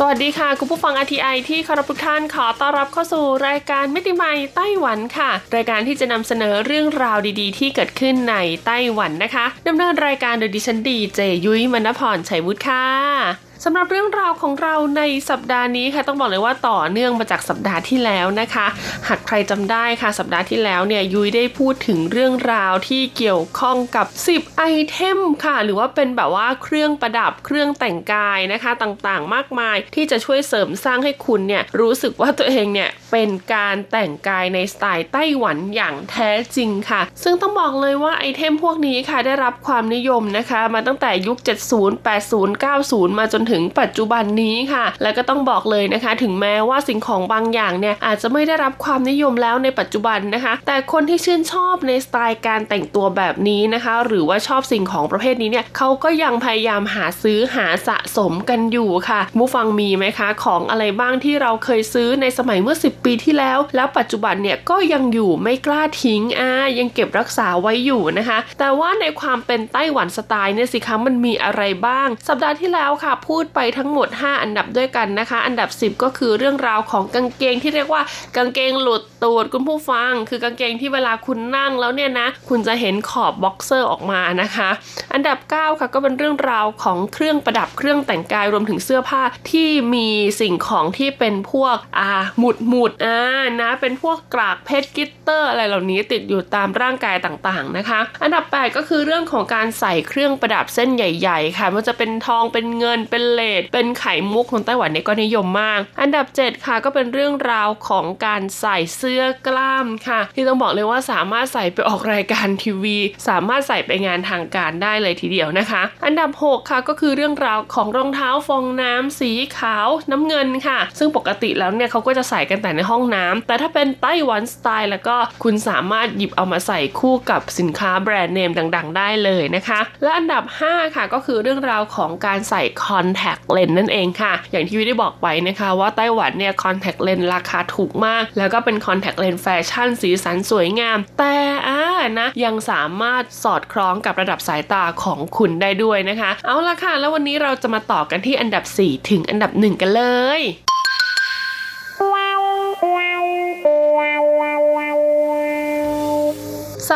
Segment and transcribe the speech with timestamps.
[0.00, 18.66] สวัสดีค่ะ คุณผู้ฟัง RTI ที่คารพทุกท่านขอต้อนรับเข้าสู่รายการมิติใหม่ไต้หวันค่ะ รายการที่จะนำเสนอเรื่องราวดีๆ ที่เกิดขึ้นในไต้หวันนะคะดำเนินรายการโดยดิฉันดีเจยุ้ยมณพรชัยวุฒิค่ะ สำหรับเรื่องราวของเราในสัปดาห์นี้ค่ะต้องบอกเลยว่าต่อเนื่องมาจากสัปดาห์ที่แล้วนะคะ
[19.08, 41.38] หากใครจำได้ค่ะสัปดาห์ที่แล้วเนี่ยยุ้ยได้พูดถึงเรื่องราวที่เกี่ยวข้องกับ 10 ไอเทมค่ะ หรือว่าเป็นแบบว่าเครื่องประดับเครื่องแต่งกายนะคะต่างๆ มากมายที่จะช่วยเสริมสร้างให้คุณเนี่ยรู้สึกว่าตัวเองเนี่ยเป็นการแต่งกายในสไตล์ไต้หวันอย่างแท้จริงค่ะ ซึ่งต้องบอกเลยว่าไอเทมพวกนี้ค่ะได้รับความนิยมนะคะ มาตั้งแต่ยุค
[41.72, 74.08] 70 80 90 มาจนถึงึงปัจจุบันนี้ค่ะ และก็ต้องบอกเลยนะคะ ถึงแม้ว่าสิ่งของบางอย่างเนี่ยอาจจะไม่ได้รับความนิยมแล้วในปัจจุบันนะคะ แต่คนที่ชื่นชอบในสไตล์การแต่งตัวแบบนี้นะคะ หรือว่าชอบสิ่งของประเภทนี้เนี่ยเขาก็ยังพยายามหาซื้อหาสะสมกันอยู่ค่ะมูฟังมีไหมคะ ของอะไรบ้างที่เราเคยซื้อในสมัยเมื่อ 10 ปีที่แล้ว แล้วปัจจุบันเนี่ยก็ยังอยู่ไม่กล้าทิ้งอ่ายังเก็บรักษาไว้อยู่นะคะ แต่ว่าในความเป็นไต้หวันสไตล์เนี่ยสิคะมันมีอะไรบ้าง สัปดาห์ที่แล้วค่ะ พูดไปทั้งหมด
[74.24, 78.02] 5 อันดับด้วยกันนะคะ อันดับ 10 ก็คือเรื่องราวของกางเกงที่เรียกว่า
[78.36, 84.70] กางเกงหลุดตูดคุณผู้ฟัง คือกางเกงที่เวลาคุณนั่งแล้วเนี่ยนะ คุณจะเห็นขอบบ็อกเซอร์ออกมานะคะ
[85.14, 90.08] อันดับ 9 ค่ะก็เป็นเรื่องราวของเครื่องประดับเครื่องแต่งกายรวมถึงเสื้อผ้าที่มี
[90.40, 93.20] สิ่งของที่เป็นพวกอ่าหมุดหมุดอ่า
[93.60, 112.98] นะเป็นพวกกรากเพชรกิตเตอร์ อะไรเหล่านี้ติดอยู่ตามร่างกายต่างๆนะคะ อันดับ 8 ก็คือเรื่องของการใส่เครื่องประดับเส้นใหญ่ ๆ ค่ะว่าจะเป็นทองเป็นเงินเป็นเลดเป็นไข่มุกของไต้หวันเนี่ยก็นิยมมาก อันดับ 7 ค่ะก็เป็นเรื่องราวของการใส่เสื้อกล้ามค่ะ ที่ต้องบอกเลยว่าสามารถใส่ไปออกรายการทีวี
[113.28, 141.36] สามารถใส่ไปงานทางการได้เลยทีเดียวนะคะ อันดับ 6 ค่ะก็คือเรื่องราวของรองเท้าฟองน้ำสีขาวน้ำเงินค่ะ ซึ่งปกติแล้วเนี่ยเขาก็จะใส่กันแต่ในห้องน้ำแต่ถ้าเป็นไต้หวันสไตล์แล้วก็คุณสามารถหยิบเอามาใส่คู่กับสินค้าแบรนด์เนมดัง ๆ ได้เลยนะคะ และอันดับ 5 ค่ะก็คือเรื่องราวของการใส่คอนแทคเลนส์นั่นเองค่ะ อย่างที่วิได้บอกไปนะคะว่าไต้หวันเนี่ยคอนแทคเลนส์ราคาถูกมาก แล้วก็เป็นคอนแทคเลนส์แฟชั่นสีสันสวยงาม แต่
[141.68, 141.82] อ่า
[142.18, 150.04] นะยังสามารถสอดคล้องกับระดับสายตาของคุณได้ด้วยนะคะ เอาละค่ะ แล้ววันนี้เราจะมาต่อกันที่อันดับ 4 ถึงอันดับ 1 กันเล
[150.38, 150.40] ย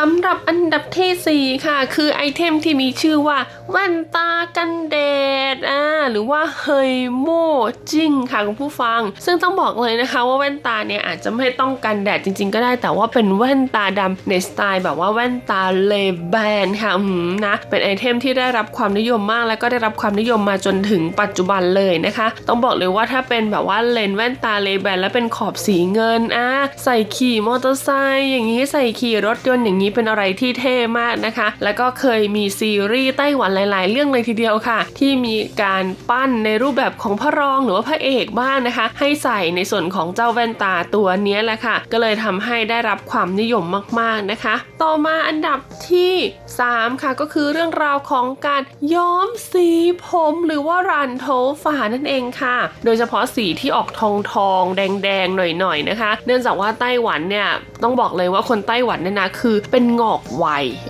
[0.09, 3.37] ำหรับอันดับที่ 4 ค่ะ คือไอเทมที่มีชื่อว่า
[3.71, 4.97] แว่นตากันแด
[5.55, 5.81] ดอ่า
[6.11, 7.29] หรือว่า黑墨
[7.91, 26.47] 鏡 ค่ะคุณผู้ฟัง ซึ่งต้องบอกเลยนะคะว่าแว่นตาเนี่ยอาจจะไม่ต้องกันแดดจริง ๆ ก็ได้แต่ว่าเป็นแว่นตาดำในสไตล์แบบว่าแว่นตา Ray-Ban ค่ะอืมนะเป็นไอเทมที่ได้รับความนิยมมากแล้วก็ได้รับความนิยมมาจนถึงปัจจุบันเลยนะคะ ต้องบอกเลยว่าถ้าเป็นแบบว่าเลนแว่นตา Ray-Ban แล้วเป็นขอบสีเงินอ่า
[26.83, 43.63] ใส่ขี่มอเตอร์ไซค์อย่างนี้ใส่ขี่รถยนต์อย่างนี้เป็นอะไรที่เท่มากนะคะ แล้วก็เคยมีซีรีส์ไต้หวันหลาย ๆ เรื่องเลยทีเดียวค่ะ ที่มีการปั้นในรูปแบบของพระรองหรือว่าพระเอกบ้างนะคะ ให้ใส่ในส่วนของเจ้าแว่นตาตัวนี้แหละค่ะ ก็เลยทำให้ได้รับความนิยม
[43.99, 45.59] มาก ๆ นะคะ ต่อมาอันดับ
[45.89, 46.13] ที่
[46.57, 48.61] 3 ค่ะก็คือเรื่องราวของการ
[48.93, 49.67] ย้อมสี
[50.05, 51.27] ผมหรือว่ารันโท
[51.63, 57.47] ฝานั่นเองค่ะ โดยเฉพาะสีที่ออกทองทองแดงแดงหน่อย ๆ นะคะ เนื่องจากว่าไต้หวันเนี่ย
[57.83, 60.45] ต้องบอกเลยว่าคนไต้หวันเนี่ยนะคือเป็นงอกไว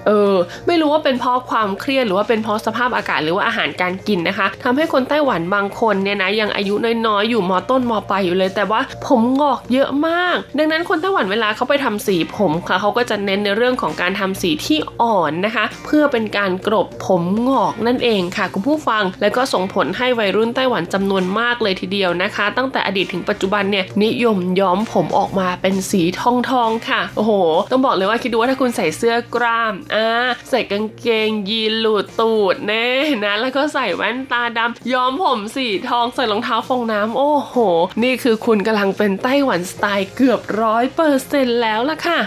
[0.07, 0.35] เออ
[0.67, 6.73] ไม่รู้ว่าเป็นเพราะความเครียดหรือว่าเป็นเพราะสภาพอากาศหรือว่าอาหารการกินนะคะทำให้คนไต้หวันบางคนเนี่ยนะยังอายุ
[7.07, 27.31] น้อยๆอยู่มอต้นมอปลายอยู่เลย แต่ว่าผมงอกเยอะมาก ดังนั้นคนไต้หวันเวลาเขาไปทำสีผมค่ะเขาก็จะเน้นในเรื่องของการทำสีที่อ่อนนะคะ เพื่อเป็นการกรบผมงอกนั่นเองค่ะคุณผู้ฟัง แล้วก็ส่งผลให้วัยรุ่นไต้หวันจำนวนมากเลยทีเดียวนะคะ ตั้งแต่อดีตถึงปัจจุบันเนี่ยนิยมย้อมผมออกมาเป็นสีทองทองค่ะโอ้โห
[27.71, 30.07] ต้องบอกเลยว่าคิดดูว่าถ้าคุณใส่เสื้อกล้ามอ่า
[30.49, 32.87] ใส่กางเกงยีนหลุดตูดแน่
[33.23, 37.55] นะแล้วก็ใส่แว่นตาดำย้อมผมสีทองใส่รองเท้าฟองน้ำโอ้โห
[38.03, 42.19] นี่คือคุณกำลังเป็นไต้หวันสไตล์เกือบร้อยเปอร์เซ็นต์แล้วล่ะค่ะ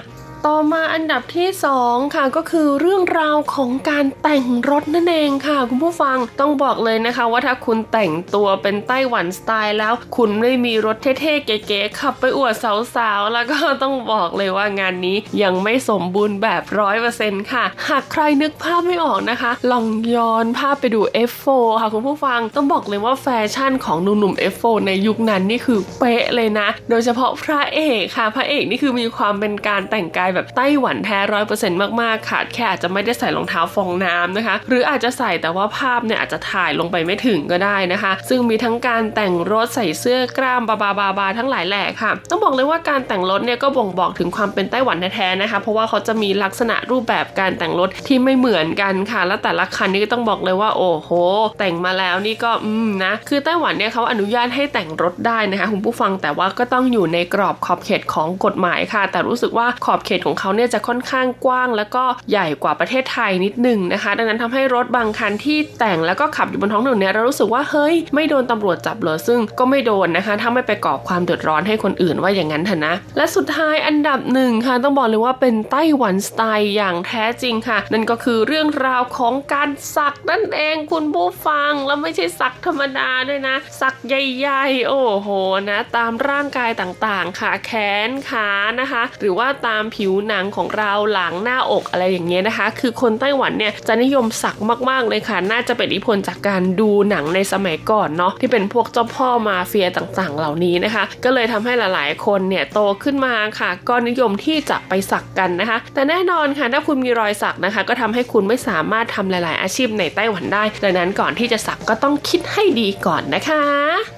[0.49, 1.49] ต่อมาอันดับที่
[1.81, 12.55] 2 ค่ะก็คือเรื่องราวของการแต่งรถนั่นเองค่ะ คุณผู้ฟังต้องบอกเลยนะคะว่าถ้าคุณแต่งตัวเป็นไต้หวันสไตล์แล้ว คุณไม่มีรถเท่ๆเก๋ๆขับไปอวด
[12.97, 21.01] สาวๆแล้วก็ต้องบอกเลยว่างานนี้ยังไม่สมบูรณ์แบบร้อยเปอร์เซ็นต์ค่ะ หากใครนึกภาพไม่ออกนะคะ ลองย้อนภาพไปดู
[21.31, 21.47] F4
[21.81, 51.11] ค่ะคุณผู้ฟังต้องบอกเลยว่าแฟชั่นของหนุ่มๆ F4 ในยุคนั้นนี่คือเป๊ะเลยนะ โดยเฉพาะพระเอกค่ะ พระเอกนี่คือมีความเป็นการแต่งกายแบบไต้หวันแท้ร้อยเปอร์เซ็นต์มากๆค่ะแค่อาจจะไม่ได้ใส่รองเท้าฟองน้ำนะคะ หรืออาจจะใส่แต่ว่าภาพเนี่ยอาจจะถ่ายลงไปไม่ถึงก็ได้นะคะ ซึ่งมีทั้งการแต่งรถใส่เสื้อกล้ามบาบาบาบาทั้งหลายแหล่ค่ะ ต้องบอกเลยว่าการแต่งรถเนี่ยก็บ่งบอกถึงความเป็นไต้หวันแท้ๆนะคะ เพราะว่าเขาจะมีลักษณะรูปแบบการแต่งรถที่ไม่เหมือนกันค่ะ และแต่ละคันนี่ก็ต้องบอกเลยว่าโอ้โห
[51.59, 85.29] แต่งมาแล้วนี่ก็อืมนะ คือไต้หวันเนี่ยเขาอนุญาตให้แต่งรถได้นะคะคุณผู้ฟังแต่ว่าก็ต้องอยู่ในกรอบขอบเขตของกฎหมายค่ะ แต่รู้สึกว่าขอบเขตของเขาเนี่ยจะค่อนข้างกว้าง แล้วก็ใหญ่กว่าประเทศไทยนิดหนึ่งนะคะ ดังนั้นทำให้รถบางคันที่แต่งแล้วก็ขับอยู่บนท้องถนนเนี่ยเรารู้สึกว่าเฮ้ยไม่โดนตำรวจจับเลยซึ่งก็ไม่โดนนะคะถ้าไม่ไปก่อความเดือดร้อนให้คนอื่นว่าอย่างนั้นเถอะนะ และสุดท้ายอันดับหนึ่งค่ะต้องบอกเลยว่าเป็นไต้หวันสไตล์อย่างแท้จริงค่ะ นั่นก็คือเรื่องราวของการสักนั่นเองคุณผู้ฟังแล้วไม่ใช่สักธรรมดาด้วยนะ สักใหญ่ๆ โอ้โห
[85.71, 87.73] นะ ตามร่างกายต่างๆ ค่ะแข
[88.09, 88.51] นขา
[88.81, 94.57] นะคะ หรือว่าตามผิวหนังของเราหลังหน้าอกอะไรอย่างเงี้ยนะคะ คือคนไต้หวันเนี่ยจะนิยมสัก
[94.91, 113.63] มาก ๆ เลยค่ะ น่าจะเป็นอิทธิพลจากการดูหนังในสมัยก่อนเนาะที่เป็นพวกเจ้าพ่อมาเฟียต่างๆ เหล่านี้นะคะ ก็เลยทำให้หลายๆ คนเนี่ยโตขึ้นมาค่ะ ก็นิยมที่จะไปสักกันนะคะ แต่แน่นอนค่ะถ้าคุณมีรอยสักนะคะ ก็ทำให้คุณไม่สามารถทำหลาย ๆ อาชีพในไต้หวันได้ ดังนั้นก่อนที่จะสักก็ต้องคิดให้ดีก่อนนะคะ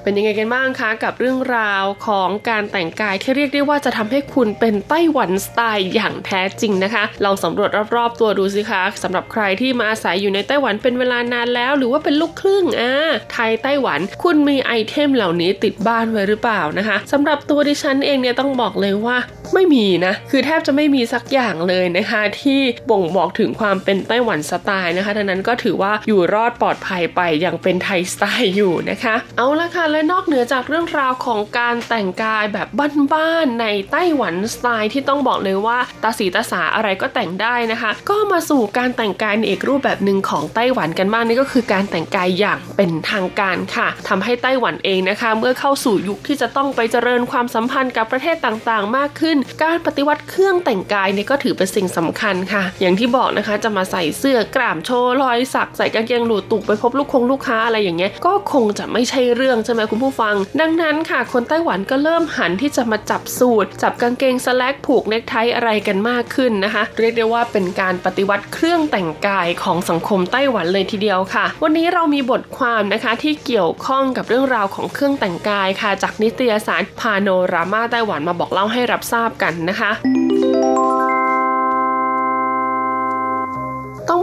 [0.02, 12.92] เป็นยังไงกันบ้างคะกับเรื่องราวของการแต่งกายที่เรียกได้ว่าจะทำให้คุณเป็นไต้หวันสไตล์อย่างแท้จริงนะคะ ลองสำรวจรอบๆ ตัวดูสิคะสำหรับใครที่มาอาศัยอยู่ในไต้หวันเป็นเวลานานแล้ว หรือว่าเป็นลูกครึ่งอ่า
[13.32, 19.16] ไทยไต้หวัน คุณมีไอเทมเหล่านี้ติดบ้านไว้หรือเปล่านะคะสำหรับตัวดิฉันเองเนี่ยต้องบอกเลยว่า
[19.54, 32.68] ไม่มีนะ คือแทบจะไม่มีสักอย่างเลยนะคะ ที่บ่งบอกถึงความเป็นไต้หวันสไตล์นะคะดังนั้นก็ถือว่าอยู่รอดปลอดภัยไปอย่างเป็นไทยสไตล์อยู่นะคะ เอาละค่ะ และนอกเหนือจากเรื่องราวของการแต่งกายแบบ
[33.12, 79.90] บ้านๆในไต้หวันสไตล์ที่ต้องบอกเลยว่าว่าตาสีตาสาอะไรก็แต่งได้นะคะ ก็มาสู่การแต่งกายในอีกรูปแบบหนึ่งของไต้หวันกันบ้างนี่ก็คือการแต่งกายอย่างเป็นทางการค่ะทำให้ไต้หวันเองนะคะ เมื่อเข้าสู่ยุคที่จะต้องไปเจริญความสัมพันธ์กับประเทศต่างๆ มากขึ้น การปฏิวัติเครื่องแต่งกายเนี่ยก็ถือเป็นสิ่งสำคัญค่ะ อย่างที่บอกนะคะจะมาใส่เสื้อกล้ามโชว์รอยสักใส่กางเกงหลูตุกไปพบลูกคงลูกค้าอะไรอย่างเงี้ยก็คงจะไม่ใช่เรื่องใช่ไหมคุณผู้ฟัง ดังนั้นค่ะ คนไต้หวันก็เริ่มหันที่จะมาจับสูตร จับกางเกงสแลกผูกเนคไทอะไรกันมากขึ้นนะคะ เรียกได้ว่าเป็นการปฏิวัติเครื่องแต่งกายของสังคมไต้หวันเลยทีเดียวค่ะ วันนี้เรามีบทความนะคะที่เกี่ยวข้องกับเรื่องราวของเครื่องแต่งกายค่ะ จากนิตยสารพาโนรามาไต้หวันมาบอกเล่าให้รับทราบกันนะคะ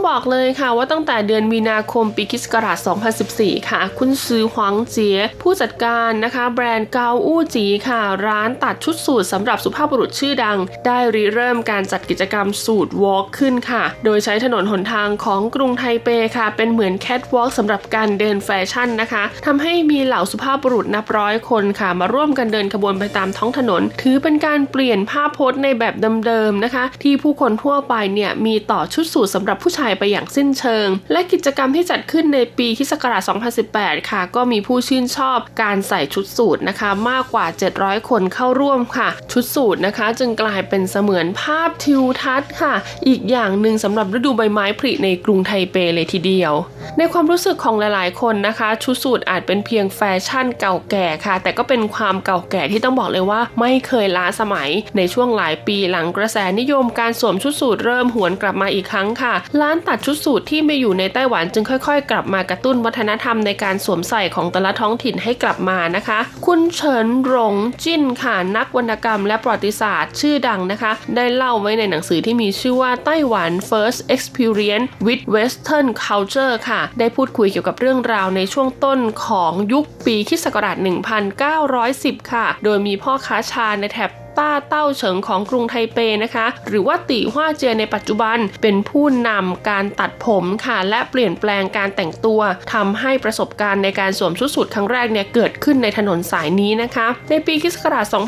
[0.08, 2.78] บอกเลยค่ะว่าตั้งแต่เดือนมีนาคมปีคิศกราช
[3.24, 25.94] 2014 ค่ะ คุณซือหวังเจียผู้จัดการนะคะ แบรนด์เกาอู้จีค่ะ ร้านตัดชุดสูทสำหรับสุภาพบุรุษชื่อดัง ได้ริเริ่มการจัดกิจกรรม Suit Walk ขึ้นค่ะ โดยใช้ถนนหนทางของกรุงไทเปค่ะ เป็นเหมือนแคทวอล์กสำหรับการเดินแฟชั่นนะคะทำให้มีเหล่าสุภาพบุรุษนับร้อยคนค่ะ มาร่วมกันเดินขบวนไปตามท้องถนน ถือเป็นการเปลี่ยนภาพพจน์ในแบบ
[26.26, 32.92] เดิมๆนะคะ ที่ผู้คนทั่วไปเนี่ยมีต่อชุดสูทสำหรับผู้ชายไปอย่างสิ้นเชิง และกิจกรรมที่จัดขึ้นในปีคศ
[33.50, 37.46] 2018 ค่ะ ก็มีผู้ชื่นชอบการใส่ชุดสูทนะคะ มากกว่า
[37.76, 42.74] 700 คนเข้าร่วมค่ะ ชุดสูทนะคะ จึงกลายเป็นเสมือนภาพทิวทัศน์ค่ะ
[43.08, 46.52] อีกอย่างหนึ่งสำหรับฤดูใบไม้ผลิในกรุงไทเปเลยทีเดียว
[46.98, 76.80] ในความรู้สึกของหลายๆ คนนะคะ ชุดสูทอาจเป็นเพียงแฟชั่นเก่าแก่ค่ะ แต่ก็เป็นความเก่าแก่ที่ต้องบอกเลยว่า ไม่เคยล้าสมัยในช่วงหลายปีหลังกระแสนิยมการสวมชุดสูทเริ่มหวนกลับมาอีกครั้งค่ะ ร้านตัดชุดสูทที่มีอยู่ในไต้หวันจึงค่อยๆ กลับมากระตุ้นวัฒนธรรมในการสวมใส่ของแต่ละท้องถิ่นให้กลับมานะคะ คุณเฉินหลงจิ้นค่ะนักวรรณกรรมและประวัติศาสตร์ชื่อดังนะคะ ได้เล่าไว้ในหนังสือที่มีชื่อว่าไต้หวัน First Experience with Western Culture ค่ะ
[76.98, 80.46] ได้พูดคุยเกี่ยวกับเรื่องราวในช่วงต้นของยุคปีคศ
[82.22, 92.40] 1910 ค่ะ โดยมีพ่อค้าชาในแถบ ต้าเต้าเฉิงของกรุงไทเปนะคะ หรือว่าตีฮวาเจียในปัจจุบันเป็นผู้นำการตัดผมค่ะ และเปลี่ยนแปลงการแต่งตัว
[92.72, 97.76] ทำให้ประสบการณ์ในการสวมชุดสูทครั้งแรกเนี่ยเกิดขึ้นในถนนสายนี้นะคะ ในปีคศ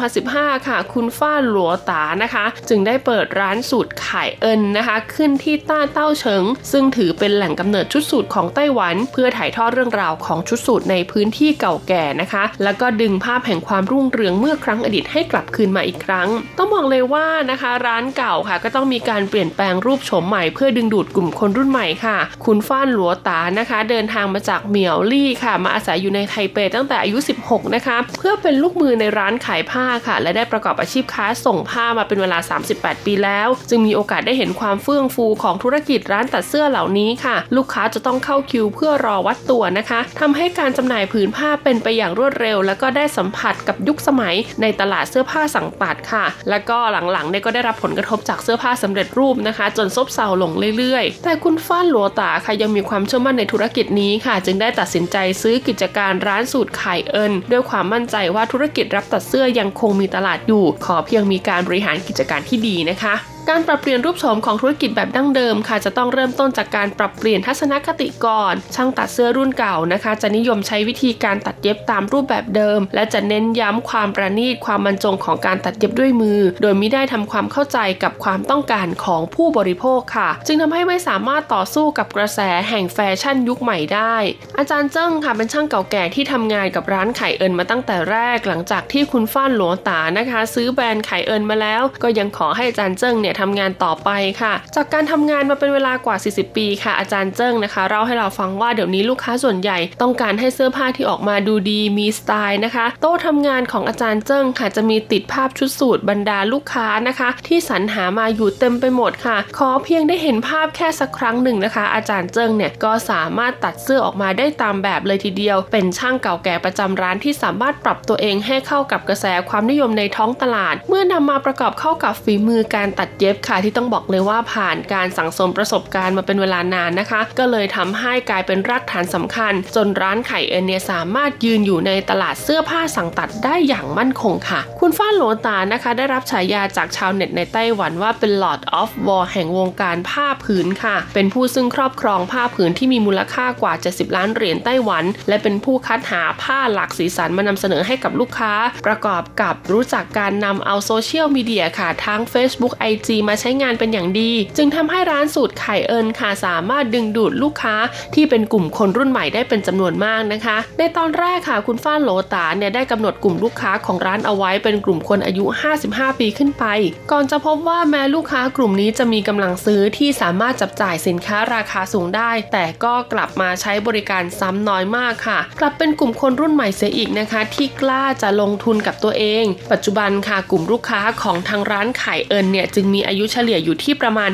[0.06, 30.17] 2015 ค่ะ คุณฟ้าหลัวตานะคะ จึงได้เปิดร้านสูตรขายเอินนะคะ ขึ้นที่ต้าเต้าเฉิง ซึ่งถือเป็นแหล่งกำเนิดชุดสูทของไต้หวัน เพื่อถ่ายทอดเรื่องราวของชุดสูทในพื้นที่เก่าแก่นะคะ แล้วก็ดึงภาพแห่งความรุ่งเรืองเมื่อครั้งอดีตให้กลับคืนมาอีกครั้ง ต้องบอกเลยว่านะคะร้านเก่าค่ะก็ต้องมีการเปลี่ยนแปลงรูปโฉมใหม่เพื่อดึงดูดกลุ่มคนรุ่นใหม่ค่ะ คุณฟ้านหลัวตานะคะ เดินทางมาจากเหมียวลี่ค่ะ มาอาศัยอยู่ในไทเปตั้งแต่อายุ 16 นะคะ เพื่อเป็นลูกมือในร้านขายผ้าค่ะ
[30.23, 32.38] และได้ประกอบอาชีพค้าส่งผ้ามาเป็นเวลา
[32.73, 46.78] 38 ปีแล้ว จึงมีโอกาสได้เห็นความเฟื่องฟูของธุรกิจร้านตัดเสื้อเหล่านี้ค่ะ ลูกค้าจะต้องเข้าคิวเพื่อรอวัดตัวนะคะทำให้การจำหน่ายผืนผ้าเป็นไปอย่างรวดเร็ว แล้วก็ได้สัมผัสกับยุคสมัยในตลาดเสื้อผ้าสั่งตัดค่ะ แล้วก็
[47.12, 84.17] หลังๆเนี่ยก็ได้รับผลกระทบจากเสื้อผ้าสำเร็จรูปนะคะ จนซบเซาลงเรื่อยๆ แต่คุณฟ้านหลัวตาค่ะยังมีความเชื่อมั่นในธุรกิจนี้ค่ะ จึงได้ตัดสินใจซื้อกิจการร้านสูตรไข่เอิญด้วยความมั่นใจว่าธุรกิจรับตัดเสื้อยังคงมีตลาดอยู่ ขอเพียงมีการบริหารกิจการที่ดีนะคะ การปรับเปลี่ยนรูปโฉมของธุรกิจแบบดั้งเดิมค่ะ จะต้องเริ่มต้นจากการปรับเปลี่ยนทัศนคติก่อน ช่างตัดเสื้อรุ่นเก่านะคะ จะนิยมใช้วิธีการตัดเย็บตามรูปแบบเดิม และจะเน้นย้ำความประณีตความบรรจงของการตัดเย็บด้วยมือ โดยไม่ได้ทำความเข้าใจกับความต้องการของผู้บริโภคค่ะ จึงทำให้ไม่สามารถต่อสู้กับกระแสแห่งแฟชั่นยุคใหม่ได้
[84.59, 123.56] อาจารย์เจิ้งค่ะเป็นช่างเก่าแก่ที่ทำงานกับร้านไข่เอิญมาตั้งแต่แรก หลังจากที่คุณฟ้านหลวงตานะคะ ซื้อแบรนด์ไข่เอิญมาแล้ว ก็ยังขอให้อาจารย์เจิ้งเนี่ยทำงานต่อไปค่ะ จากการทำงานมาเป็นเวลากว่า 40 ปีค่ะ อาจารย์เจิ้งนะคะเล่าให้เราฟังว่าเดี๋ยวนี้ลูกค้าส่วนใหญ่ ต้องการให้เสื้อผ้าที่ออกมาดูดีมีสไตล์นะคะ โต๊ะทำงานของอาจารย์เจิ้งค่ะจะมีติดภาพชุดสูทบรรดาลูกค้านะคะ ที่สรรหามาอยู่เต็มไปหมดค่ะ ขอเพียงได้เห็นภาพแค่สักครั้งหนึ่งนะคะ อาจารย์เจิ้งเนี่ยก็สามารถตัดเสื้อออกมาได้ตามแบบเลยทีเดียว เป็นช่างเก่าแก่ประจำร้านที่สามารถปรับตัวเองให้เข้ากับกระแสความนิยมในท้องตลาด เมื่อนำมาประกอบเข้ากับฝีมือการตัดเย็บค่ะ
[123.64, 148.52] ที่ต้องบอกเลยว่าผ่านการสั่งสมประสบการณ์มาเป็นเวลานานนะคะ ก็เลยทำให้กลายเป็นรากฐานสำคัญ จนร้านไข่เอ็นเนี่ยสามารถยืนอยู่ในตลาดเสื้อผ้าสั่งตัดได้อย่างมั่นคงค่ะ คุณฟ้าหลวตานะคะ ได้รับฉายาจากชาวเน็ตในไต้หวันว่าเป็น Lord of War แห่งวงการผ้าผืนค่ะ เป็นผู้ซึ่งครอบครองผ้าผืนที่มีมูลค่ากว่า 70 ล้านเหรียญไต้หวัน และเป็นผู้คัดหาผ้าหลากสีสันมานำเสนอให้กับลูกค้า
[148.87, 157.76] ประกอบกับรู้จักการนำเอาโซเชียลมีเดียค่ะทั้ง Facebook IG มาใช้งานเป็นอย่างดี จึงทำให้ร้านสูตรไข่เอิญค่ะสามารถดึงดูดลูกค้า
[158.14, 165.44] ที่เป็นกลุ่มคนรุ่นใหม่ได้เป็นจำนวนมากนะคะ ในตอนแรกค่ะคุณฟ้านโหลตาเนี่ยได้กำหนดกลุ่มลูกค้าของร้านเอาไว้เป็นกลุ่มคนอายุ
[165.82, 166.64] 55 ปีขึ้นไป
[167.12, 184.30] ก่อนจะพบว่าแม้ลูกค้ากลุ่มนี้จะมีกำลังซื้อที่สามารถจับจ่ายสินค้าราคาสูงได้ แต่ก็กลับมาใช้บริการซ้ำน้อยมากค่ะ กลับเป็นกลุ่มคนรุ่นใหม่เสียอีกนะคะ ที่กล้าจะลงทุนกับตัวเอง ปัจจุบันค่ะกลุ่มลูกค้าของทางร้านไข่เอิญเนี่ยจึงมีอายุเฉลี่ยอยู่ที่ประมาณ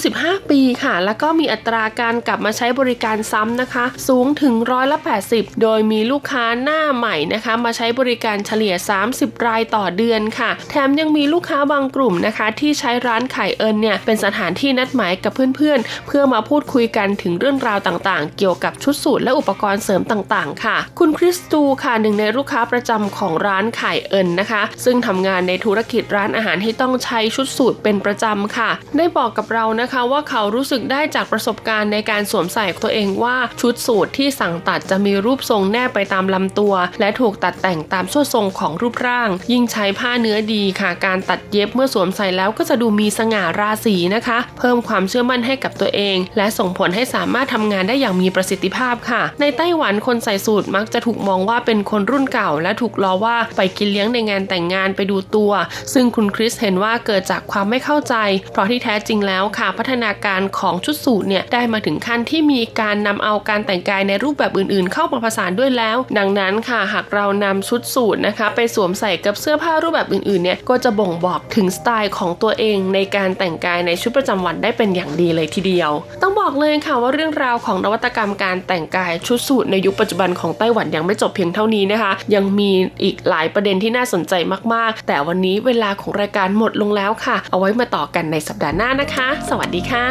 [0.00, 4.98] 35 ปีค่ะ แล้วก็มีอัตราการกลับมาใช้บริการซ้ำนะคะ สูงถึงร้อยละ
[5.30, 8.74] 80 โดยมีลูกค้าหน้าใหม่นะคะ มาใช้บริการเฉลี่ย
[9.08, 49.22] 30 รายต่อเดือนค่ะ แถมยังมีลูกค้าบางกลุ่มนะคะ ที่ใช้ร้านไข่เอิญเนี่ยเป็นสถานที่นัดหมายกับเพื่อนๆ เพื่อมาพูดคุยกันถึงเรื่องราวต่างๆ เกี่ยวกับชุดสูทและอุปกรณ์เสริมต่างๆ ค่ะ คุณคริสตูค่ะหนึ่งในลูกค้าประจำของร้านไข่เอิญนะคะ ซึ่งทำงานในธุรกิจร้านอาหารที่ต้องใช้ชุดสูทเป็นประจำค่ะ ได้บอกกับเรานะคะว่าเขารู้สึกได้จากประสบการณ์ในการสวมใส่ตัวเองว่าชุดสูทที่สั่งตัดจะมีรูปทรงแนบไปตามลำตัว และถูกตัดแต่งตามส่วนทรงของรูปร่าง ยิ่งใช้ผ้าเนื้อดีค่ะ การตัดเย็บเมื่อสวมใส่แล้วก็จะดูมีสง่าราศีนะคะ เพิ่มความเชื่อมั่นให้กับตัวเอง และส่งผลให้สามารถทำงานได้อย่างมีประสิทธิภาพค่ะ
[49.40, 55.52] ในไต้หวันคนใส่สูทมักจะถูกมองว่าเป็นคนรุ่นเก่า และถูกล้อว่าไปกินเลี้ยงในงานแต่งงานไปดูตัว
[55.92, 58.14] ซึ่งคุณคริสเห็นว่าเกิดจากความไม่เข้าใจ
[58.52, 75.90] เพราะที่แท้จริงแล้วค่ะพัฒนาการของชุดสูทเนี่ยได้มาถึงขั้นที่มีการนำเอาการแต่งกายในรูปแบบอื่นๆ เข้ามาผสานด้วยแล้ว ดังนั้นค่ะหากเรานำชุดสูทนะคะ ไปสวมใส่กับเสื้อผ้ารูปแบบอื่นๆเนี่ยก็จะบ่งบอกถึงสไตล์ของตัวเองในการแต่งกายในชุดประจำวันได้เป็นอย่างดีเลยทีเดียว
[76.22, 82.70] ต้องบอกเลยค่ะว่าเรื่องราวของนวัตกรรมการแต่งกายชุดสูทในยุคปัจจุบันของไต้หวันยังไม่จบเพียงเท่านี้นะคะ ยังมี
[83.02, 84.34] อีกหลายประเด็นที่น่าสนใจ
[84.74, 90.06] มากๆ แต่วันนี้เวลาของรายการหมดลงแล้วค่ะ เอาไว้มามาต่อกันในสัปดาห์หน้านะคะ สวัสดีค่ะ